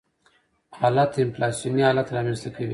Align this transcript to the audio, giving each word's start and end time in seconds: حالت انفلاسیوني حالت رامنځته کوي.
حالت 0.79 1.11
انفلاسیوني 1.23 1.83
حالت 1.87 2.07
رامنځته 2.15 2.49
کوي. 2.55 2.69